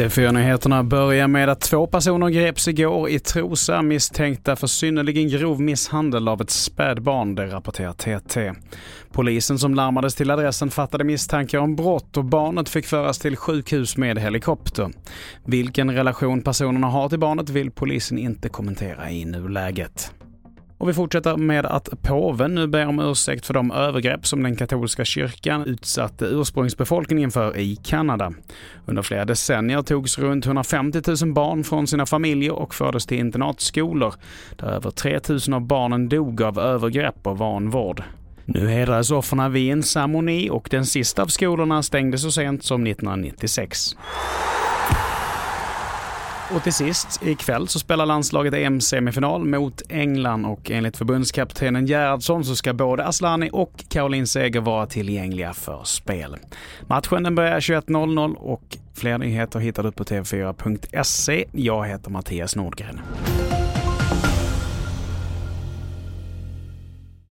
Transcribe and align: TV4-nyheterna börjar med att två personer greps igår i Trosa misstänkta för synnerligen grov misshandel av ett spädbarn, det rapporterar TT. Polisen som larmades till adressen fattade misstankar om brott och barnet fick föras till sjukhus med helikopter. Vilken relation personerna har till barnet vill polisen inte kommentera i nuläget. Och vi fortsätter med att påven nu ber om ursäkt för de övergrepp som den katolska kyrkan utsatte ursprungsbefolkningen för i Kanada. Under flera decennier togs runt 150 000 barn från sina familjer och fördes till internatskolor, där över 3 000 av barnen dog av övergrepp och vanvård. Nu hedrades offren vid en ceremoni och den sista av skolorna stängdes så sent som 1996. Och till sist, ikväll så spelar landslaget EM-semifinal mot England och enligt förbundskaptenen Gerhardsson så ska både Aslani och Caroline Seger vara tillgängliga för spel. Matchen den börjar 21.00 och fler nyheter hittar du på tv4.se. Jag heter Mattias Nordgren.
TV4-nyheterna 0.00 0.82
börjar 0.82 1.28
med 1.28 1.48
att 1.48 1.60
två 1.60 1.86
personer 1.86 2.28
greps 2.28 2.68
igår 2.68 3.08
i 3.08 3.18
Trosa 3.18 3.82
misstänkta 3.82 4.56
för 4.56 4.66
synnerligen 4.66 5.28
grov 5.28 5.60
misshandel 5.60 6.28
av 6.28 6.40
ett 6.40 6.50
spädbarn, 6.50 7.34
det 7.34 7.46
rapporterar 7.46 7.92
TT. 7.92 8.52
Polisen 9.12 9.58
som 9.58 9.74
larmades 9.74 10.14
till 10.14 10.30
adressen 10.30 10.70
fattade 10.70 11.04
misstankar 11.04 11.58
om 11.58 11.76
brott 11.76 12.16
och 12.16 12.24
barnet 12.24 12.68
fick 12.68 12.86
föras 12.86 13.18
till 13.18 13.36
sjukhus 13.36 13.96
med 13.96 14.18
helikopter. 14.18 14.90
Vilken 15.44 15.90
relation 15.90 16.42
personerna 16.42 16.86
har 16.86 17.08
till 17.08 17.18
barnet 17.18 17.48
vill 17.48 17.70
polisen 17.70 18.18
inte 18.18 18.48
kommentera 18.48 19.10
i 19.10 19.24
nuläget. 19.24 20.09
Och 20.80 20.88
vi 20.88 20.92
fortsätter 20.92 21.36
med 21.36 21.66
att 21.66 22.02
påven 22.02 22.54
nu 22.54 22.66
ber 22.66 22.86
om 22.86 22.98
ursäkt 22.98 23.46
för 23.46 23.54
de 23.54 23.70
övergrepp 23.70 24.26
som 24.26 24.42
den 24.42 24.56
katolska 24.56 25.04
kyrkan 25.04 25.64
utsatte 25.64 26.24
ursprungsbefolkningen 26.24 27.30
för 27.30 27.56
i 27.56 27.76
Kanada. 27.76 28.32
Under 28.86 29.02
flera 29.02 29.24
decennier 29.24 29.82
togs 29.82 30.18
runt 30.18 30.46
150 30.46 31.02
000 31.22 31.32
barn 31.32 31.64
från 31.64 31.86
sina 31.86 32.06
familjer 32.06 32.52
och 32.52 32.74
fördes 32.74 33.06
till 33.06 33.18
internatskolor, 33.18 34.14
där 34.56 34.66
över 34.66 34.90
3 34.90 35.20
000 35.28 35.40
av 35.54 35.60
barnen 35.60 36.08
dog 36.08 36.42
av 36.42 36.58
övergrepp 36.58 37.26
och 37.26 37.38
vanvård. 37.38 38.02
Nu 38.44 38.68
hedrades 38.68 39.10
offren 39.10 39.52
vid 39.52 39.72
en 39.72 39.82
ceremoni 39.82 40.50
och 40.50 40.68
den 40.70 40.86
sista 40.86 41.22
av 41.22 41.26
skolorna 41.26 41.82
stängdes 41.82 42.22
så 42.22 42.30
sent 42.30 42.64
som 42.64 42.86
1996. 42.86 43.96
Och 46.54 46.62
till 46.62 46.72
sist, 46.72 47.22
ikväll 47.22 47.68
så 47.68 47.78
spelar 47.78 48.06
landslaget 48.06 48.54
EM-semifinal 48.54 49.44
mot 49.44 49.82
England 49.88 50.46
och 50.46 50.70
enligt 50.70 50.96
förbundskaptenen 50.96 51.86
Gerhardsson 51.86 52.44
så 52.44 52.56
ska 52.56 52.72
både 52.72 53.06
Aslani 53.06 53.50
och 53.52 53.84
Caroline 53.88 54.26
Seger 54.26 54.60
vara 54.60 54.86
tillgängliga 54.86 55.52
för 55.52 55.84
spel. 55.84 56.36
Matchen 56.86 57.22
den 57.22 57.34
börjar 57.34 57.60
21.00 57.60 58.34
och 58.34 58.76
fler 58.94 59.18
nyheter 59.18 59.58
hittar 59.58 59.82
du 59.82 59.92
på 59.92 60.04
tv4.se. 60.04 61.44
Jag 61.52 61.86
heter 61.86 62.10
Mattias 62.10 62.56
Nordgren. 62.56 63.00